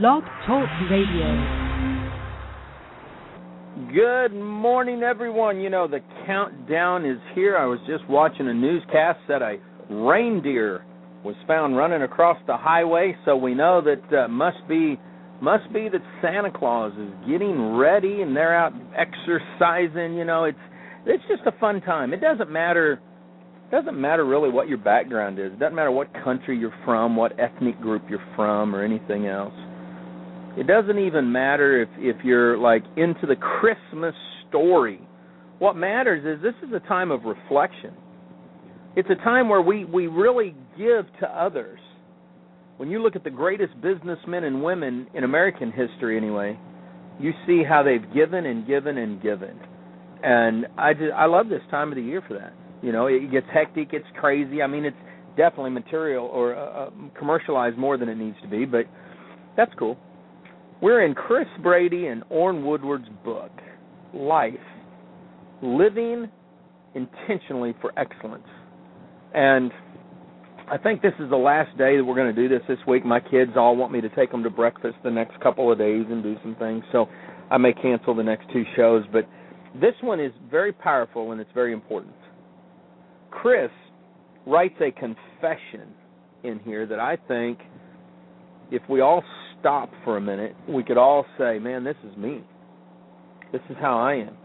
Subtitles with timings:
[0.00, 1.28] Blog Talk Radio.
[3.92, 5.60] Good morning, everyone.
[5.60, 7.58] You know, the countdown is here.
[7.58, 9.58] I was just watching a newscast that a
[9.90, 10.86] reindeer
[11.22, 14.98] was found running across the highway, so we know that uh, must be
[15.42, 20.14] must be that Santa Claus is getting ready and they're out exercising.
[20.14, 20.58] You know, it's
[21.04, 22.14] it's just a fun time.
[22.14, 22.98] It doesn't matter
[23.70, 25.52] doesn't matter really what your background is.
[25.52, 29.52] It doesn't matter what country you're from, what ethnic group you're from, or anything else.
[30.56, 34.14] It doesn't even matter if if you're like into the Christmas
[34.48, 35.00] story.
[35.58, 37.94] What matters is this is a time of reflection.
[38.96, 41.80] It's a time where we we really give to others.
[42.76, 46.58] When you look at the greatest businessmen and women in American history anyway,
[47.20, 49.58] you see how they've given and given and given.
[50.22, 52.52] And I just, I love this time of the year for that.
[52.82, 54.62] You know, it gets hectic, it's crazy.
[54.62, 54.96] I mean, it's
[55.36, 58.86] definitely material or uh, uh, commercialized more than it needs to be, but
[59.56, 59.96] that's cool.
[60.82, 63.52] We're in Chris Brady and Orrin Woodward's book,
[64.12, 64.54] Life
[65.62, 66.28] Living
[66.96, 68.48] Intentionally for Excellence.
[69.32, 69.70] And
[70.68, 73.04] I think this is the last day that we're going to do this this week.
[73.04, 76.04] My kids all want me to take them to breakfast the next couple of days
[76.10, 77.06] and do some things, so
[77.48, 79.04] I may cancel the next two shows.
[79.12, 79.28] But
[79.80, 82.16] this one is very powerful and it's very important.
[83.30, 83.70] Chris
[84.48, 85.94] writes a confession
[86.42, 87.60] in here that I think
[88.72, 89.22] if we all
[89.62, 92.42] stop for a minute, we could all say, man, this is me.
[93.52, 94.36] This is how I am.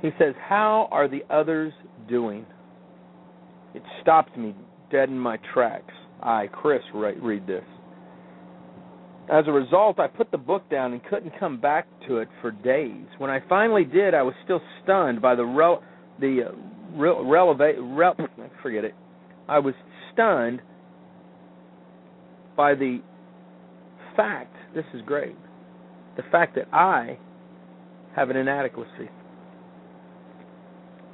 [0.00, 1.72] He says, How are the others
[2.08, 2.46] doing?
[3.74, 4.54] It stopped me
[4.90, 5.92] dead in my tracks.
[6.22, 7.64] I, Chris, read this.
[9.30, 12.50] As a result, I put the book down and couldn't come back to it for
[12.50, 13.04] days.
[13.18, 15.82] When I finally did, I was still stunned by the rel-
[16.18, 18.16] the uh, re- relevate rel-
[18.62, 18.94] forget it.
[19.46, 19.74] I was
[20.12, 20.62] stunned
[22.58, 23.00] by the
[24.14, 24.54] fact.
[24.74, 25.34] This is great.
[26.18, 27.18] The fact that I
[28.14, 29.08] have an inadequacy.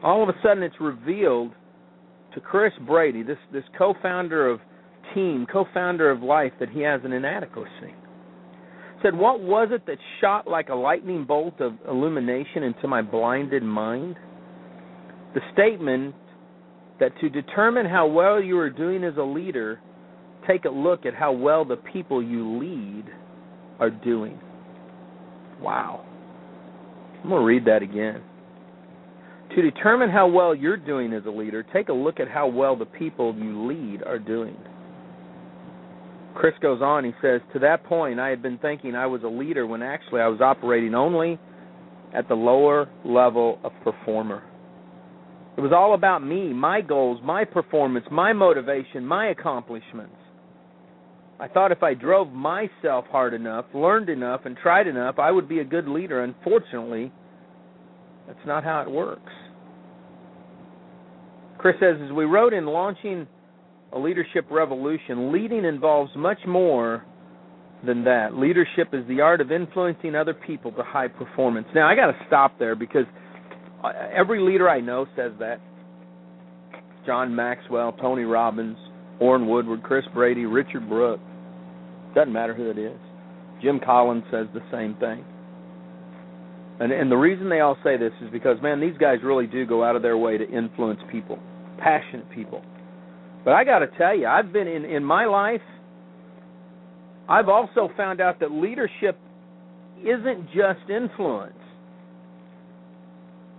[0.02, 1.52] All of a sudden, it's revealed
[2.34, 4.58] to Chris Brady, this this co-founder of
[5.14, 7.94] Team, co-founder of Life, that he has an inadequacy.
[9.02, 13.62] Said, what was it that shot like a lightning bolt of illumination into my blinded
[13.62, 14.16] mind?
[15.34, 16.14] the statement
[17.00, 19.80] that to determine how well you are doing as a leader,
[20.46, 23.04] take a look at how well the people you lead
[23.78, 24.38] are doing.
[25.60, 26.04] Wow.
[27.22, 28.22] I'm going to read that again.
[29.54, 32.76] To determine how well you're doing as a leader, take a look at how well
[32.76, 34.56] the people you lead are doing.
[36.34, 39.28] Chris goes on, he says, To that point, I had been thinking I was a
[39.28, 41.38] leader when actually I was operating only
[42.12, 44.42] at the lower level of performer.
[45.56, 50.16] It was all about me, my goals, my performance, my motivation, my accomplishments.
[51.40, 55.48] I thought if I drove myself hard enough, learned enough, and tried enough, I would
[55.48, 56.22] be a good leader.
[56.22, 57.12] Unfortunately,
[58.26, 59.32] that's not how it works.
[61.58, 63.26] Chris says, as we wrote in Launching
[63.92, 67.04] a Leadership Revolution, leading involves much more
[67.84, 68.34] than that.
[68.34, 71.66] Leadership is the art of influencing other people to high performance.
[71.74, 73.06] Now, I got to stop there because
[74.14, 75.60] every leader I know says that.
[77.06, 78.78] John Maxwell, Tony Robbins,
[79.20, 81.22] Orrin Woodward, Chris Brady, Richard Brooks.
[82.14, 82.98] Doesn't matter who it is.
[83.62, 85.24] Jim Collins says the same thing.
[86.80, 89.64] And and the reason they all say this is because man, these guys really do
[89.64, 91.38] go out of their way to influence people,
[91.78, 92.62] passionate people.
[93.44, 95.60] But I got to tell you, I've been in in my life
[97.28, 99.18] I've also found out that leadership
[100.04, 101.54] isn't just influence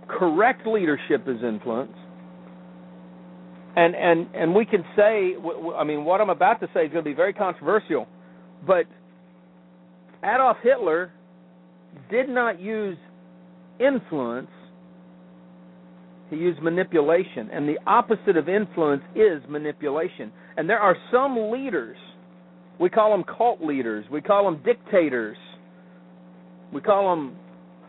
[0.08, 1.96] correct leadership is influence.
[3.76, 5.34] And and and we can say,
[5.78, 8.08] I mean, what I'm about to say is going to be very controversial,
[8.66, 8.86] but
[10.24, 11.12] Adolf Hitler
[12.10, 12.96] did not use
[13.78, 14.48] influence.
[16.30, 20.32] He used manipulation, and the opposite of influence is manipulation.
[20.56, 21.98] And there are some leaders,
[22.80, 25.36] we call them cult leaders, we call them dictators,
[26.72, 27.36] we call them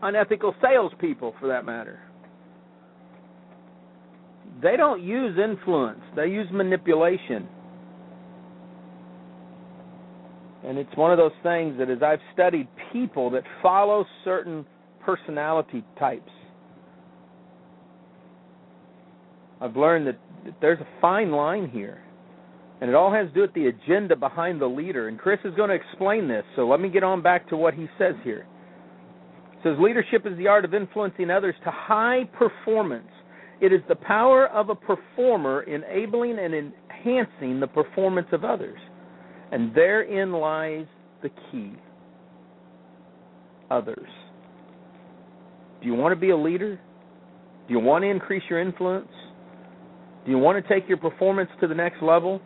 [0.02, 1.98] unethical salespeople, for that matter
[4.62, 7.48] they don't use influence, they use manipulation.
[10.64, 14.66] And it's one of those things that as I've studied people that follow certain
[15.04, 16.30] personality types,
[19.60, 22.02] I've learned that, that there's a fine line here.
[22.80, 25.08] And it all has to do with the agenda behind the leader.
[25.08, 27.74] And Chris is going to explain this, so let me get on back to what
[27.74, 28.46] he says here.
[29.64, 33.08] Says leadership is the art of influencing others to high performance
[33.60, 38.78] it is the power of a performer enabling and enhancing the performance of others.
[39.50, 40.86] And therein lies
[41.22, 41.72] the key
[43.70, 44.08] others.
[45.80, 46.80] Do you want to be a leader?
[47.66, 49.08] Do you want to increase your influence?
[50.24, 52.40] Do you want to take your performance to the next level?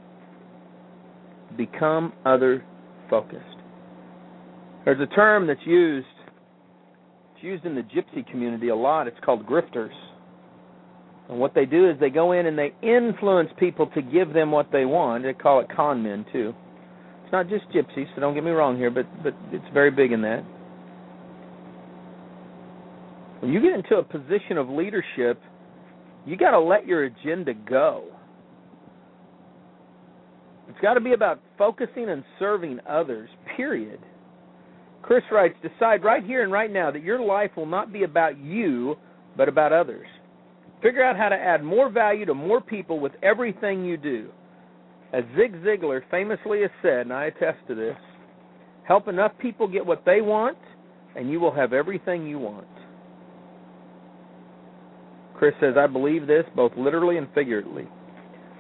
[1.56, 2.64] Become other
[3.10, 3.44] focused.
[4.84, 6.06] There's a term that's used
[7.34, 9.08] it's used in the gypsy community a lot.
[9.08, 9.90] It's called grifters.
[11.28, 14.50] And what they do is they go in and they influence people to give them
[14.50, 15.24] what they want.
[15.24, 16.52] They call it con men too.
[17.24, 20.12] It's not just gypsies, so don't get me wrong here, but but it's very big
[20.12, 20.44] in that.
[23.40, 25.40] When you get into a position of leadership,
[26.24, 28.04] you got to let your agenda go.
[30.68, 33.98] It's got to be about focusing and serving others, period.
[35.02, 38.38] Chris writes, decide right here and right now that your life will not be about
[38.38, 38.94] you,
[39.36, 40.06] but about others.
[40.82, 44.30] Figure out how to add more value to more people with everything you do.
[45.12, 47.96] As Zig Ziglar famously has said, and I attest to this,
[48.84, 50.58] help enough people get what they want,
[51.14, 52.66] and you will have everything you want.
[55.36, 57.86] Chris says, I believe this both literally and figuratively.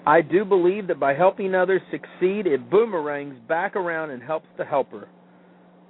[0.06, 4.64] I do believe that by helping others succeed, it boomerangs back around and helps the
[4.64, 5.08] helper.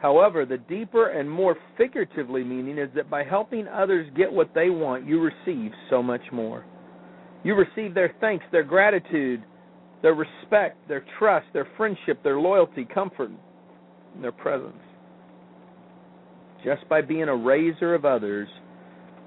[0.02, 4.68] However, the deeper and more figuratively meaning is that by helping others get what they
[4.68, 6.64] want, you receive so much more.
[7.44, 9.44] You receive their thanks, their gratitude,
[10.02, 13.30] their respect, their trust, their friendship, their loyalty, comfort,
[14.14, 14.74] and their presence.
[16.64, 18.48] Just by being a raiser of others,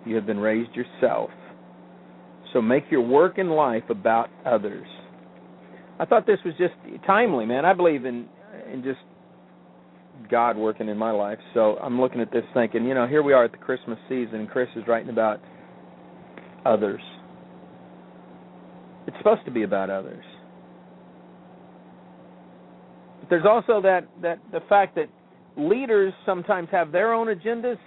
[0.06, 1.30] you have been raised yourself.
[2.52, 4.88] So make your work in life about others.
[6.00, 6.74] I thought this was just
[7.08, 7.64] timely, man.
[7.64, 8.28] I believe in
[8.72, 9.00] in just
[10.30, 11.40] God working in my life.
[11.54, 14.36] So I'm looking at this thinking, you know, here we are at the Christmas season,
[14.36, 15.42] and Chris is writing about
[16.66, 17.02] others.
[19.08, 20.24] It's supposed to be about others.
[23.20, 25.10] But there's also that that the fact that
[25.58, 27.78] leaders sometimes have their own agendas.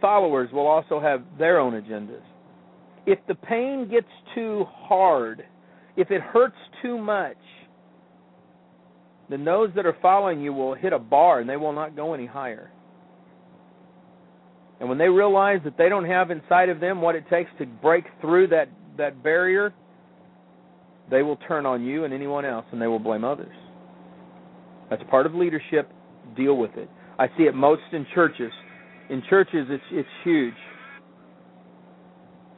[0.00, 2.22] Followers will also have their own agendas.
[3.06, 5.44] If the pain gets too hard,
[5.96, 7.36] if it hurts too much,
[9.30, 12.14] then those that are following you will hit a bar and they will not go
[12.14, 12.70] any higher.
[14.80, 17.66] And when they realize that they don't have inside of them what it takes to
[17.66, 19.74] break through that, that barrier,
[21.10, 23.54] they will turn on you and anyone else and they will blame others.
[24.88, 25.92] That's part of leadership.
[26.36, 26.90] Deal with it.
[27.18, 28.52] I see it most in churches.
[29.10, 30.54] In churches, it's it's huge.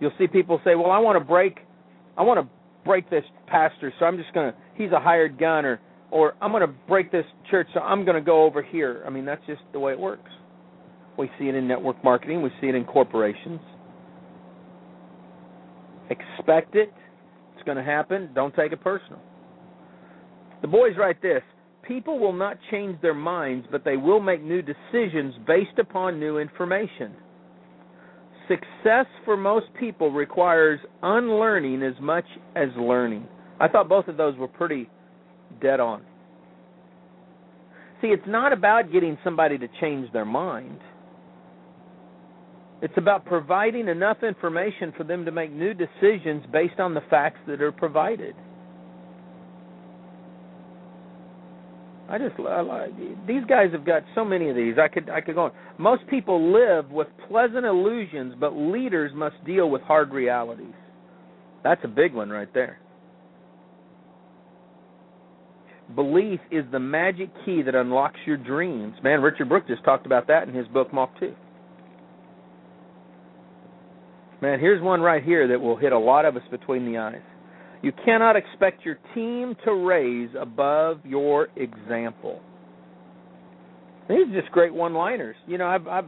[0.01, 1.59] You'll see people say, "Well, I want to break,
[2.17, 2.49] I want to
[2.85, 4.55] break this pastor, so I'm just gonna.
[4.75, 5.81] He's a hired gun, or
[6.13, 9.03] or I'm going to break this church, so I'm going to go over here.
[9.07, 10.31] I mean, that's just the way it works.
[11.19, 13.61] We see it in network marketing, we see it in corporations.
[16.11, 16.93] Expect it.
[17.55, 18.31] It's going to happen.
[18.35, 19.21] Don't take it personal.
[20.61, 21.43] The boys write this
[21.83, 26.39] People will not change their minds, but they will make new decisions based upon new
[26.39, 27.15] information.
[28.49, 33.27] Success for most people requires unlearning as much as learning.
[33.59, 34.91] I thought both of those were pretty
[35.61, 36.03] dead on.
[38.01, 40.79] See, it's not about getting somebody to change their mind.
[42.83, 47.39] It's about providing enough information for them to make new decisions based on the facts
[47.47, 48.35] that are provided.
[52.11, 52.89] I just I,
[53.27, 54.75] these guys have got so many of these.
[54.79, 55.53] I could I could go on.
[55.79, 60.75] Most people live with pleasant illusions, but leaders must deal with hard realities.
[61.63, 62.79] That's a big one right there.
[65.95, 68.95] Belief is the magic key that unlocks your dreams.
[69.03, 71.35] Man, Richard Brooke just talked about that in his book Mach 2.
[74.41, 77.21] Man, here's one right here that will hit a lot of us between the eyes.
[77.83, 82.41] You cannot expect your team to raise above your example.
[84.09, 85.37] These are just great one-liners.
[85.47, 86.05] You know, I've, I've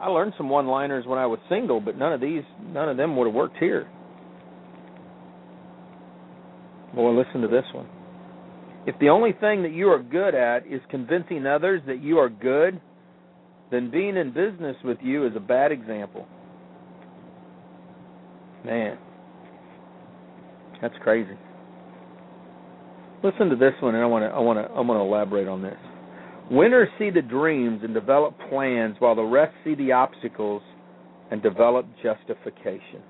[0.00, 3.16] I learned some one-liners when I was single, but none of these, none of them
[3.16, 3.88] would have worked here.
[6.94, 7.88] Boy, listen to this one.
[8.90, 12.28] If the only thing that you are good at is convincing others that you are
[12.28, 12.80] good,
[13.70, 16.26] then being in business with you is a bad example.
[18.64, 18.98] Man,
[20.82, 21.38] that's crazy.
[23.22, 25.46] Listen to this one, and I want to I want to I want to elaborate
[25.46, 25.78] on this.
[26.50, 30.62] Winners see the dreams and develop plans, while the rest see the obstacles
[31.30, 33.04] and develop justifications.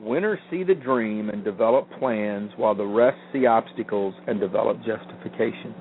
[0.00, 5.74] Winners see the dream and develop plans, while the rest see obstacles and develop justifications.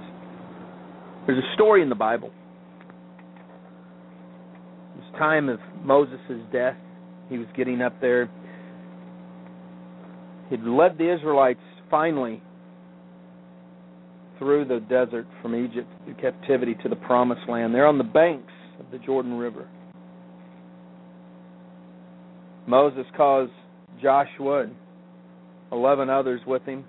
[1.27, 2.31] There's a story in the Bible.
[4.97, 6.19] It's time of Moses'
[6.51, 6.77] death.
[7.29, 8.29] He was getting up there.
[10.49, 11.59] He'd led the Israelites
[11.91, 12.41] finally
[14.39, 17.73] through the desert from Egypt through captivity to the promised land.
[17.73, 19.67] They're on the banks of the Jordan River.
[22.65, 23.49] Moses calls
[24.01, 24.75] Joshua and
[25.71, 26.85] 11 others with him.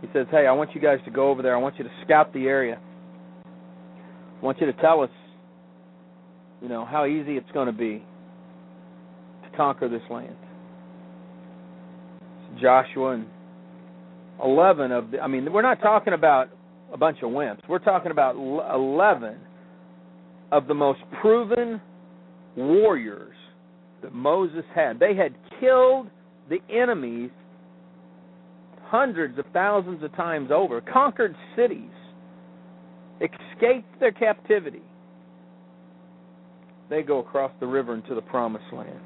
[0.00, 1.54] He says, Hey, I want you guys to go over there.
[1.56, 2.78] I want you to scout the area.
[3.44, 5.10] I want you to tell us,
[6.60, 8.04] you know, how easy it's going to be
[9.44, 10.36] to conquer this land.
[12.60, 13.26] Joshua and
[14.42, 16.50] 11 of the, I mean, we're not talking about
[16.92, 17.60] a bunch of wimps.
[17.68, 19.36] We're talking about 11
[20.52, 21.80] of the most proven
[22.56, 23.34] warriors
[24.02, 24.98] that Moses had.
[24.98, 26.08] They had killed
[26.48, 27.30] the enemies
[28.84, 31.90] hundreds of thousands of times over, conquered cities,
[33.20, 34.82] escaped their captivity.
[36.88, 39.00] They go across the river into the promised land.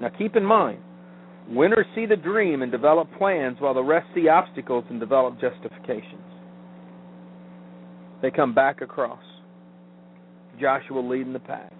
[0.00, 0.78] Now keep in mind,
[1.48, 6.22] winners see the dream and develop plans while the rest see obstacles and develop justifications.
[8.22, 9.22] They come back across.
[10.58, 11.72] Joshua leading the pack.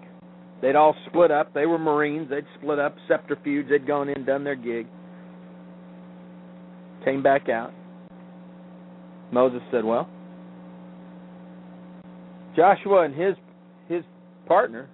[0.61, 1.53] They'd all split up.
[1.53, 2.29] They were Marines.
[2.29, 3.67] They'd split up, subterfuge.
[3.69, 4.87] They'd gone in, done their gig.
[7.05, 7.73] Came back out.
[9.31, 10.09] Moses said, "Well,
[12.55, 13.35] Joshua and his
[13.87, 14.03] his
[14.47, 14.89] partner,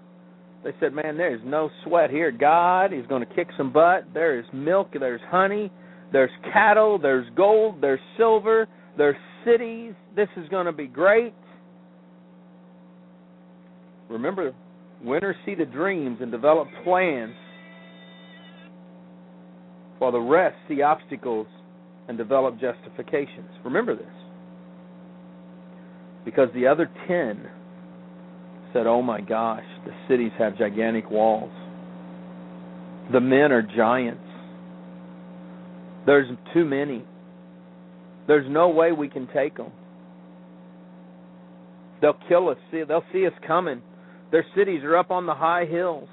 [0.63, 2.31] they said, "Man, there is no sweat here.
[2.31, 4.05] God is going to kick some butt.
[4.13, 5.71] There is milk, there's honey,
[6.11, 8.67] there's cattle, there's gold, there's silver,
[8.97, 9.15] there's
[9.45, 9.93] cities.
[10.15, 11.33] This is going to be great."
[14.09, 14.53] Remember,
[15.03, 17.35] winners see the dreams and develop plans,
[19.99, 21.47] while the rest see obstacles
[22.07, 23.49] and develop justifications.
[23.63, 24.05] Remember this.
[26.25, 27.49] Because the other ten
[28.73, 31.51] said, Oh my gosh, the cities have gigantic walls.
[33.11, 34.21] The men are giants.
[36.05, 37.05] There's too many.
[38.27, 39.71] There's no way we can take them.
[42.01, 42.57] They'll kill us.
[42.71, 43.81] They'll see us coming.
[44.33, 46.09] Their cities are up on the high hills.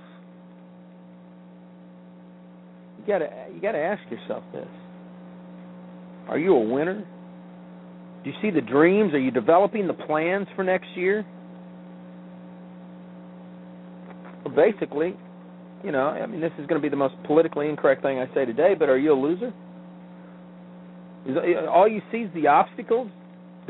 [2.98, 4.68] You gotta you gotta ask yourself this.
[6.28, 7.02] Are you a winner?
[8.22, 9.14] Do you see the dreams?
[9.14, 11.24] Are you developing the plans for next year?
[14.44, 15.16] Well, basically,
[15.82, 18.26] you know, I mean, this is going to be the most politically incorrect thing I
[18.34, 19.52] say today, but are you a loser?
[21.26, 23.08] Is uh, all you see is the obstacles?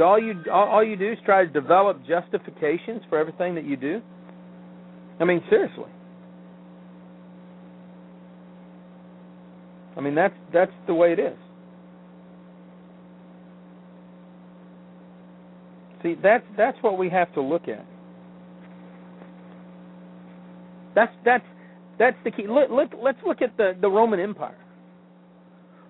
[0.01, 4.03] all you all you do is try to develop justifications for everything that you do?
[5.21, 5.85] I mean, seriously.
[9.97, 11.37] I mean, that's that's the way it is.
[16.03, 17.85] See, that's that's what we have to look at.
[20.95, 21.45] That's that's
[21.99, 22.47] that's the key.
[22.49, 24.57] Look, look, let's look at the the Roman Empire.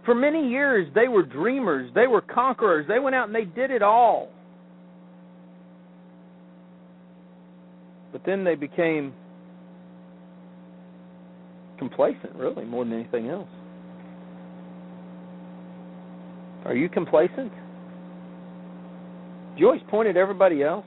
[0.05, 1.91] For many years, they were dreamers.
[1.95, 2.87] They were conquerors.
[2.89, 4.31] They went out and they did it all.
[8.13, 9.13] But then they became
[11.81, 13.49] complacent, really, more than anything else.
[16.67, 17.51] Are you complacent?
[19.55, 20.85] Do you always point at everybody else?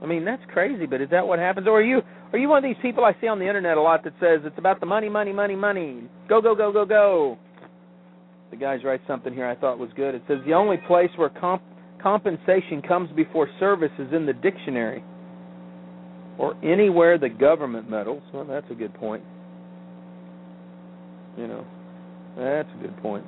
[0.00, 1.66] I mean, that's crazy, but is that what happens?
[1.66, 2.00] Or are you
[2.32, 4.40] are you one of these people I see on the internet a lot that says
[4.44, 6.04] it's about the money, money, money, money.
[6.28, 7.38] Go, go, go, go, go.
[8.52, 10.14] The guys write something here I thought was good.
[10.14, 11.62] It says the only place where comp-
[12.00, 15.04] compensation comes before service is in the dictionary
[16.38, 18.22] or anywhere the government meddles.
[18.32, 19.22] Well, that's a good point.
[21.36, 21.66] You know,
[22.36, 23.24] that's a good point.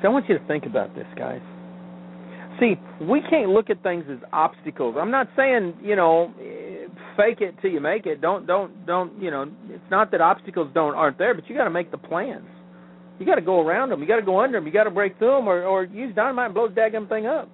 [0.00, 1.40] So I want you to think about this, guys.
[2.60, 4.96] See, we can't look at things as obstacles.
[4.98, 6.32] I'm not saying, you know,
[7.16, 8.20] fake it till you make it.
[8.20, 11.64] Don't don't don't, you know, it's not that obstacles don't aren't there, but you got
[11.64, 12.46] to make the plans.
[13.18, 14.00] You got to go around them.
[14.00, 14.66] You got to go under them.
[14.66, 17.26] You got to break through them or or use dynamite and blow the daggum thing
[17.26, 17.48] up.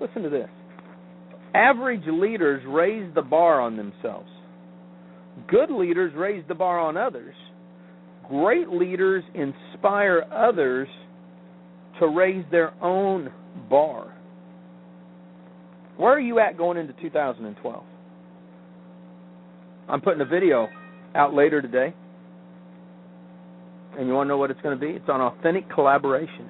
[0.00, 0.48] Listen to this.
[1.54, 4.30] Average leaders raise the bar on themselves.
[5.48, 7.34] Good leaders raise the bar on others.
[8.28, 10.88] Great leaders inspire others
[12.00, 13.30] to raise their own
[13.68, 14.14] bar.
[15.96, 17.84] Where are you at going into 2012?
[19.88, 20.68] I'm putting a video
[21.14, 21.94] out later today.
[23.98, 24.92] And you want to know what it's going to be?
[24.92, 26.48] It's on authentic collaboration.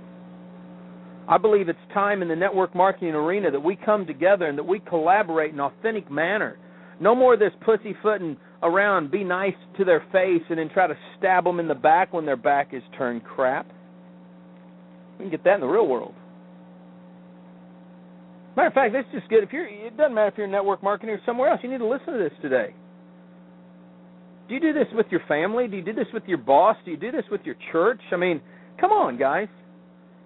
[1.33, 4.65] I believe it's time in the network marketing arena that we come together and that
[4.65, 6.59] we collaborate in an authentic manner.
[7.01, 10.95] No more of this pussyfooting around, be nice to their face, and then try to
[11.17, 13.67] stab them in the back when their back is turned crap.
[15.19, 16.12] We can get that in the real world.
[18.55, 19.43] Matter of fact, that's just good.
[19.43, 21.61] If you're, it doesn't matter if you're in network marketing or somewhere else.
[21.62, 22.75] You need to listen to this today.
[24.49, 25.67] Do you do this with your family?
[25.67, 26.77] Do you do this with your boss?
[26.85, 28.03] Do you do this with your church?
[28.12, 28.43] I mean,
[28.79, 29.49] come on, guys.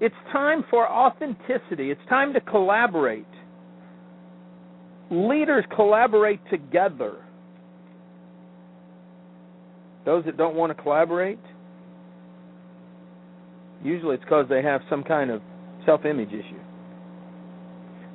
[0.01, 1.91] It's time for authenticity.
[1.91, 3.27] It's time to collaborate.
[5.11, 7.17] Leaders collaborate together.
[10.05, 11.39] Those that don't want to collaborate,
[13.83, 15.41] usually it's because they have some kind of
[15.85, 16.61] self image issue.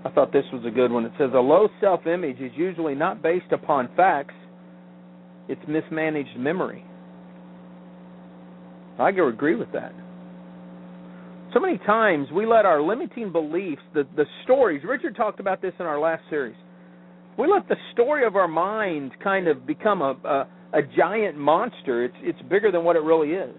[0.05, 1.05] I thought this was a good one.
[1.05, 4.33] It says a low self image is usually not based upon facts,
[5.49, 6.85] it's mismanaged memory.
[8.99, 9.93] I agree with that.
[11.53, 15.73] So many times we let our limiting beliefs, the, the stories, Richard talked about this
[15.79, 16.55] in our last series.
[17.37, 22.05] We let the story of our mind kind of become a, a, a giant monster.
[22.05, 23.55] It's, it's bigger than what it really is.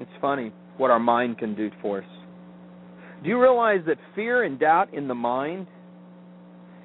[0.00, 2.08] It's funny what our mind can do for us.
[3.22, 5.66] Do you realize that fear and doubt in the mind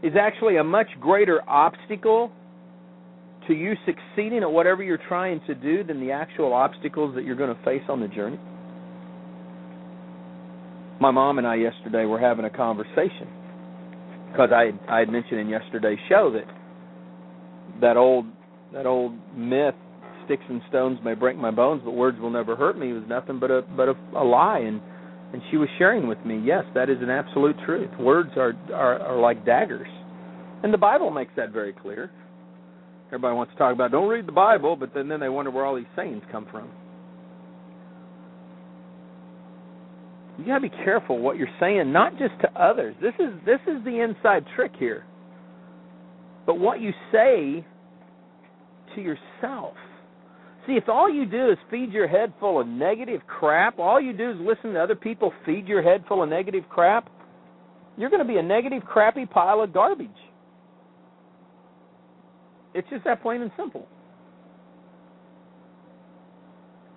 [0.01, 2.31] is actually a much greater obstacle
[3.47, 7.35] to you succeeding at whatever you're trying to do than the actual obstacles that you're
[7.35, 8.39] going to face on the journey?
[10.99, 13.27] My mom and I yesterday were having a conversation
[14.31, 16.45] because I I had mentioned in yesterday's show that
[17.81, 18.25] that old
[18.73, 19.75] that old myth
[20.25, 23.39] sticks and stones may break my bones but words will never hurt me was nothing
[23.39, 24.59] but a but a, a lie.
[24.59, 24.81] And
[25.33, 27.89] and she was sharing with me yes that is an absolute truth.
[27.99, 29.87] Words are are, are like daggers.
[30.63, 32.11] And the bible makes that very clear
[33.13, 35.65] everybody wants to talk about don't read the bible but then then they wonder where
[35.65, 36.69] all these sayings come from.
[40.37, 42.95] You got to be careful what you're saying not just to others.
[43.01, 45.05] This is this is the inside trick here.
[46.45, 47.65] But what you say
[48.95, 49.75] to yourself.
[50.65, 54.13] See, if all you do is feed your head full of negative crap, all you
[54.13, 57.09] do is listen to other people feed your head full of negative crap,
[57.97, 60.09] you're going to be a negative, crappy pile of garbage.
[62.73, 63.87] It's just that plain and simple.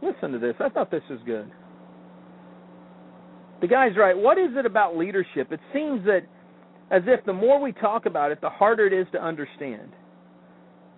[0.02, 0.54] Listen to this.
[0.60, 1.50] I thought this was good.
[3.60, 4.16] The guy's right.
[4.16, 5.50] What is it about leadership?
[5.50, 6.20] It seems that
[6.90, 9.92] as if the more we talk about it, the harder it is to understand.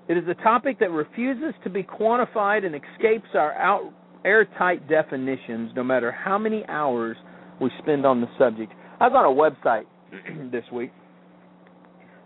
[0.08, 3.92] It is a topic that refuses to be quantified and escapes our out,
[4.24, 7.16] airtight definitions, no matter how many hours
[7.60, 8.72] we spend on the subject.
[9.00, 10.92] I was on a website this week,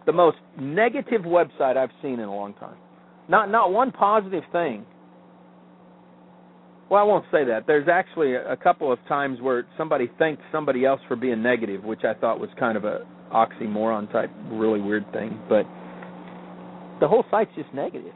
[0.07, 2.77] the most negative website I've seen in a long time.
[3.29, 4.85] Not not one positive thing.
[6.91, 7.67] Well, I won't say that.
[7.67, 12.03] There's actually a, couple of times where somebody thanked somebody else for being negative, which
[12.05, 15.41] I thought was kind of a oxymoron type, really weird thing.
[15.49, 15.63] But
[17.01, 18.13] the whole site's just negative.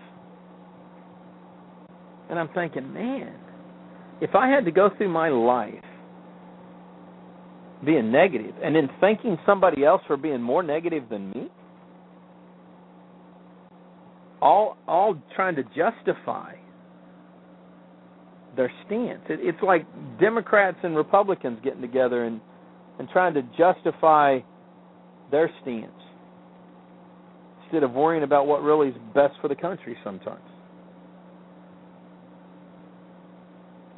[2.29, 3.35] And I'm thinking, man,
[4.21, 5.83] if I had to go through my life
[7.85, 11.46] being negative and then thanking somebody else for being more negative than me,
[14.47, 16.55] all all trying to justify
[18.57, 19.23] their stance.
[19.29, 19.85] It, it's like
[20.21, 22.41] Democrats and Republicans getting together and
[23.01, 24.39] and trying to justify
[25.33, 25.91] their stance
[27.65, 30.41] instead of worrying about what really is best for the country sometimes.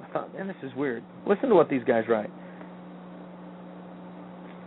[0.03, 1.05] I thought, man, this is weird.
[1.27, 2.31] Listen to what these guys write.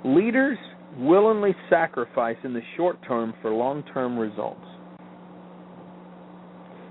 [0.06, 0.60] Leaders
[0.98, 4.66] willingly sacrifice in the short term for long term results.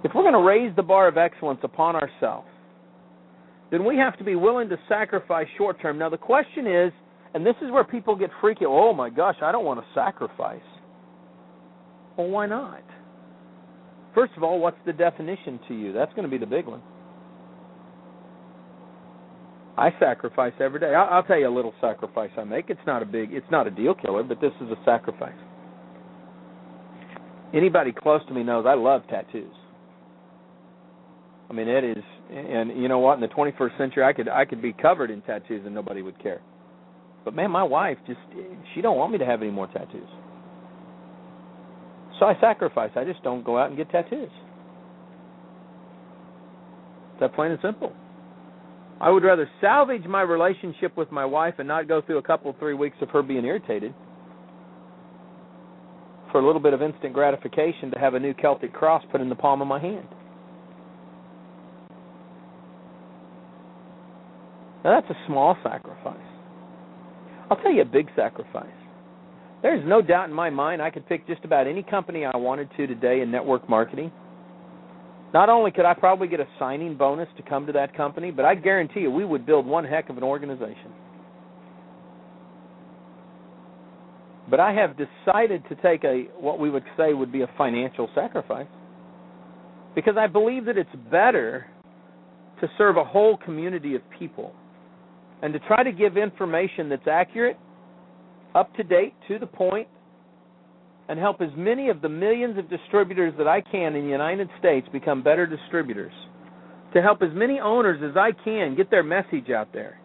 [0.03, 2.49] If we're going to raise the bar of excellence upon ourselves,
[3.71, 5.99] then we have to be willing to sacrifice short term.
[5.99, 6.93] Now, the question is,
[7.35, 10.61] and this is where people get freaky oh my gosh, I don't want to sacrifice.
[12.17, 12.83] Well, why not?
[14.15, 15.93] First of all, what's the definition to you?
[15.93, 16.83] That's going to be the big one.
[19.79, 20.95] I sacrifice every day.
[20.95, 22.67] I'll, tell you a little sacrifice I make.
[22.69, 25.33] It's not a big, it's not a deal killer, but this is a sacrifice.
[27.55, 29.55] Anybody close to me knows I love tattoos.
[31.51, 33.15] I mean, it is, and you know what?
[33.15, 36.23] In the 21st century, I could I could be covered in tattoos and nobody would
[36.23, 36.41] care.
[37.25, 38.21] But man, my wife just
[38.73, 40.09] she don't want me to have any more tattoos.
[42.21, 42.93] So I sacrifice.
[42.95, 44.31] I just don't go out and get tattoos.
[47.13, 47.93] It's that plain and simple.
[49.01, 52.55] I would rather salvage my relationship with my wife and not go through a couple,
[52.61, 53.93] three weeks of her being irritated
[56.31, 59.29] for a little bit of instant gratification to have a new Celtic cross put in
[59.29, 60.07] the palm of my hand.
[64.85, 66.17] Now, that's a small sacrifice.
[67.51, 68.67] I'll tell you a big sacrifice.
[69.63, 72.71] There's no doubt in my mind I could pick just about any company I wanted
[72.77, 74.11] to today in network marketing.
[75.35, 78.45] Not only could I probably get a signing bonus to come to that company, but
[78.45, 80.93] I guarantee you we would build one heck of an organization.
[84.49, 88.09] But I have decided to take a what we would say would be a financial
[88.15, 88.67] sacrifice
[89.95, 91.67] because I believe that it's better
[92.61, 94.53] to serve a whole community of people
[95.43, 97.59] and to try to give information that's accurate,
[98.55, 99.89] up to date, to the point,
[101.09, 104.49] and help as many of the millions of distributors that I can in the United
[104.59, 106.13] States become better distributors.
[106.95, 110.01] To help as many owners as I can get their message out there.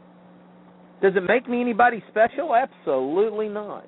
[1.01, 2.55] Does it make me anybody special?
[2.55, 3.87] Absolutely not.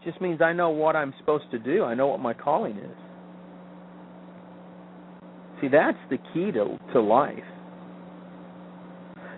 [0.00, 1.82] It just means I know what I'm supposed to do.
[1.82, 2.96] I know what my calling is.
[5.60, 7.38] See, that's the key to to life.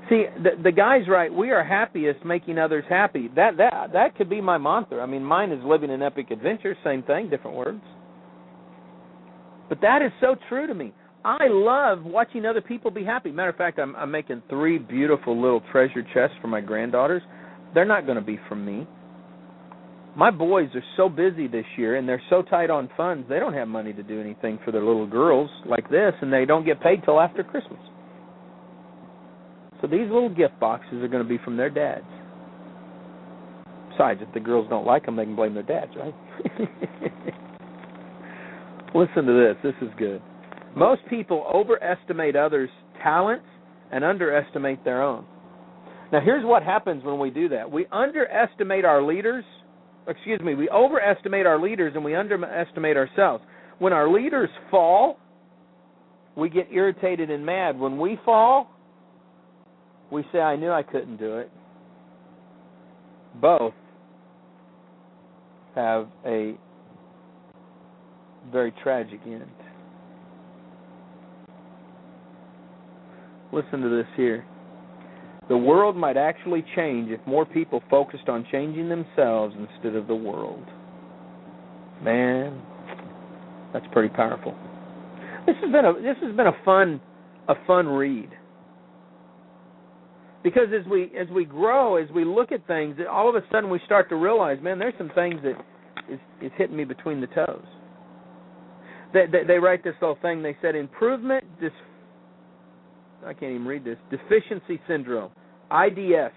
[0.09, 1.33] See, the the guy's right.
[1.33, 3.29] We are happiest making others happy.
[3.35, 5.03] That that that could be my mantra.
[5.03, 6.77] I mean, mine is living an epic adventure.
[6.85, 7.83] Same thing, different words.
[9.69, 10.92] But that is so true to me.
[11.25, 13.33] I love watching other people be happy.
[13.33, 17.23] Matter of fact, I'm I'm making three beautiful little treasure chests for my granddaughters.
[17.75, 18.87] They're not going to be from me.
[20.16, 23.53] My boys are so busy this year and they're so tight on funds, they don't
[23.53, 26.81] have money to do anything for their little girls like this and they don't get
[26.81, 27.81] paid till after Christmas.
[29.81, 32.05] So these little gift boxes are going to be from their dads.
[33.91, 36.15] Besides, if the girls don't like them, they can blame their dads, right?
[38.95, 39.57] Listen to this.
[39.62, 40.23] This is good.
[40.77, 42.71] Most people overestimate others'
[43.03, 43.47] talents
[43.93, 45.25] and underestimate their own.
[46.12, 49.45] Now, here's what happens when we do that we underestimate our leaders
[50.09, 53.43] excuse me, we overestimate our leaders and we underestimate ourselves.
[53.79, 55.19] When our leaders fall,
[56.37, 57.79] we get irritated and mad.
[57.79, 58.71] When we fall,
[60.11, 61.51] we say, I knew I couldn't do it.
[63.40, 63.75] Both
[65.75, 66.55] have a
[68.51, 69.45] very tragic end.
[73.53, 74.45] Listen to this here.
[75.49, 80.14] The world might actually change if more people focused on changing themselves instead of the
[80.14, 80.64] world.
[82.03, 82.61] Man,
[83.73, 84.55] that's pretty powerful.
[85.47, 87.01] This has been a this has been a fun
[87.49, 88.31] a fun read.
[90.46, 93.68] Because as we as we grow, as we look at things, all of a sudden
[93.68, 95.56] we start to realize, man, there's some things that
[96.09, 97.64] is is hitting me between the toes.
[99.12, 100.44] They, they, they write this little thing.
[100.44, 101.72] They said improvement dis,
[103.26, 103.96] I can't even read this.
[104.09, 105.32] Deficiency syndrome,
[105.72, 106.32] IDS.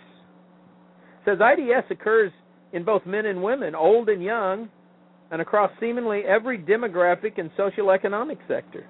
[1.23, 2.31] Says IDS occurs
[2.73, 4.69] in both men and women, old and young,
[5.29, 8.87] and across seemingly every demographic and socioeconomic sector.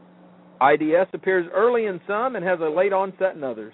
[0.62, 3.73] IDS appears early in some and has a late onset in others.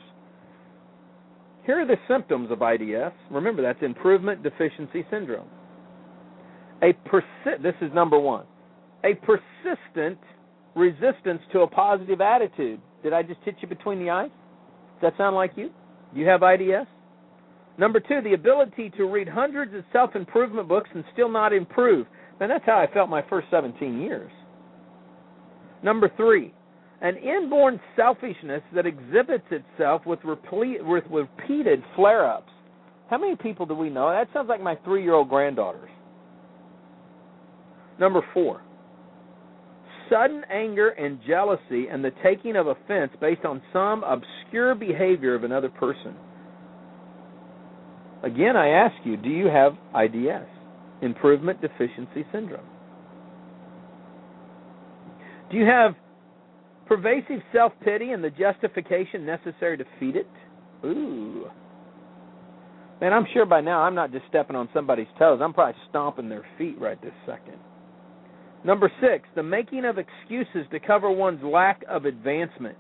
[1.65, 3.13] Here are the symptoms of IDS.
[3.31, 5.47] Remember, that's improvement deficiency syndrome.
[6.83, 8.45] A persi- this is number one.
[9.03, 10.19] A persistent
[10.75, 12.79] resistance to a positive attitude.
[13.01, 14.29] Did I just hit you between the eyes?
[15.01, 15.71] Does that sound like you?
[16.13, 16.87] You have IDS?
[17.77, 22.07] Number two, the ability to read hundreds of self improvement books and still not improve.
[22.39, 24.31] Man, that's how I felt my first 17 years.
[25.83, 26.53] Number three,
[27.01, 32.51] an inborn selfishness that exhibits itself with, replete, with repeated flare ups.
[33.09, 34.09] How many people do we know?
[34.09, 35.89] That sounds like my three year old granddaughters.
[37.99, 38.61] Number four,
[40.09, 45.43] sudden anger and jealousy and the taking of offense based on some obscure behavior of
[45.43, 46.15] another person.
[48.23, 50.47] Again, I ask you, do you have IDS,
[51.01, 52.65] improvement deficiency syndrome?
[55.51, 55.95] Do you have
[56.87, 60.27] pervasive self pity and the justification necessary to feed it?
[60.83, 61.45] Ooh.
[63.01, 65.39] Man, I'm sure by now I'm not just stepping on somebody's toes.
[65.43, 67.59] I'm probably stomping their feet right this second.
[68.63, 72.77] Number six, the making of excuses to cover one's lack of advancement.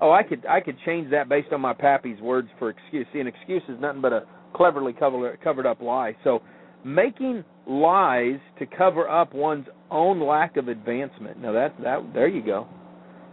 [0.00, 3.06] Oh, I could I could change that based on my pappy's words for excuse.
[3.12, 6.14] See, an excuse is nothing but a cleverly cover, covered up lie.
[6.22, 6.42] So,
[6.84, 11.40] making lies to cover up one's own lack of advancement.
[11.40, 12.66] Now that that there you go.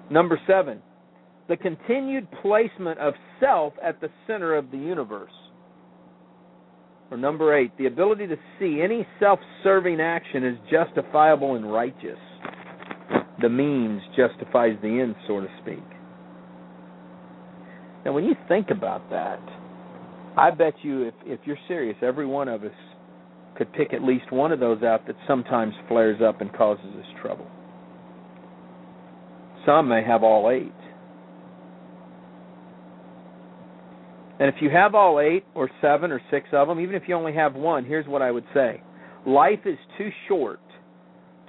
[0.10, 0.80] Number seven,
[1.48, 5.32] the continued placement of self at the center of the universe.
[7.12, 12.18] Or number eight, the ability to see any self serving action as justifiable and righteous.
[13.42, 15.84] The means justifies the end, so to speak.
[18.06, 19.40] Now, when you think about that,
[20.38, 22.72] I bet you, if, if you're serious, every one of us
[23.58, 27.06] could pick at least one of those out that sometimes flares up and causes us
[27.22, 27.48] trouble.
[29.66, 30.72] Some may have all eight.
[34.40, 37.16] And if you have all eight or seven or six of them, even if you
[37.16, 38.82] only have one, here's what I would say
[39.26, 40.60] life is too short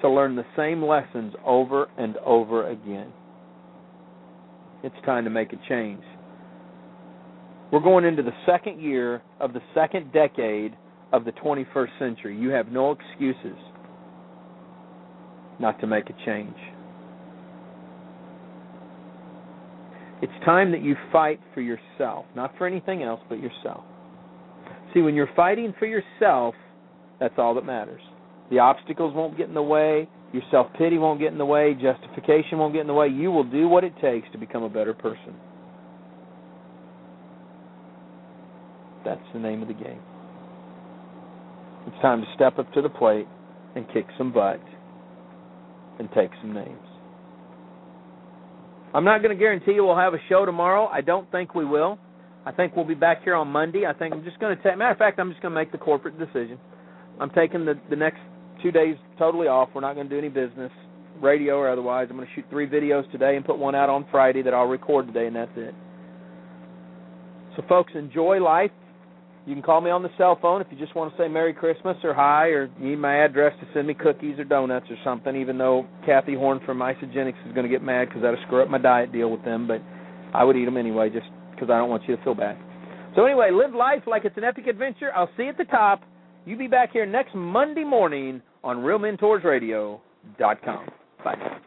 [0.01, 3.13] to learn the same lessons over and over again.
[4.85, 6.03] It's time to make a change.
[7.73, 10.77] We're going into the second year of the second decade
[11.13, 12.39] of the 21st century.
[12.39, 13.57] You have no excuses
[15.59, 16.55] not to make a change.
[20.25, 23.85] It's time that you fight for yourself, not for anything else, but yourself.
[24.95, 26.55] See, when you're fighting for yourself,
[27.21, 28.01] that's all that matters.
[28.51, 31.75] The obstacles won't get in the way, your self pity won't get in the way,
[31.75, 33.09] justification won't get in the way.
[33.09, 35.35] You will do what it takes to become a better person.
[39.05, 40.01] That's the name of the game.
[41.87, 43.27] It's time to step up to the plate
[43.77, 44.59] and kick some butt
[45.99, 46.94] and take some names.
[48.95, 50.87] I'm not going to guarantee you we'll have a show tomorrow.
[50.87, 51.99] I don't think we will.
[52.47, 53.87] I think we'll be back here on Monday.
[53.87, 54.79] I think I'm just going to take.
[54.79, 56.59] Matter of fact, I'm just going to make the corporate decision.
[57.21, 58.21] I'm taking the the next
[58.63, 59.71] two days totally off.
[59.75, 60.71] We're not going to do any business,
[61.21, 62.07] radio or otherwise.
[62.09, 64.67] I'm going to shoot three videos today and put one out on Friday that I'll
[64.67, 65.75] record today, and that's it.
[67.57, 68.71] So, folks, enjoy life.
[69.47, 71.53] You can call me on the cell phone if you just want to say Merry
[71.53, 74.97] Christmas or hi, or you need my address to send me cookies or donuts or
[75.05, 75.37] something.
[75.37, 78.71] Even though Kathy Horn from Isagenix is going to get mad because that'll screw up
[78.71, 79.83] my diet deal with them, but
[80.33, 82.57] I would eat them anyway, just because I don't want you to feel bad.
[83.17, 85.13] So anyway, live life like it's an epic adventure.
[85.15, 86.03] I'll see you at the top.
[86.47, 90.89] You be back here next Monday morning on RealMentorsRadio.com.
[91.23, 91.59] Bye.